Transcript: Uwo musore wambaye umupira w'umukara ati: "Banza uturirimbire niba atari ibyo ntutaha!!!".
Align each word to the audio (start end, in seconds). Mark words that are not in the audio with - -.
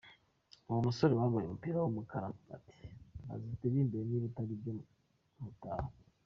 Uwo 0.69 0.79
musore 0.87 1.11
wambaye 1.19 1.45
umupira 1.45 1.77
w'umukara 1.79 2.27
ati: 2.55 2.77
"Banza 3.25 3.45
uturirimbire 3.53 4.03
niba 4.05 4.25
atari 4.29 4.51
ibyo 4.55 4.71
ntutaha!!!". 5.35 5.89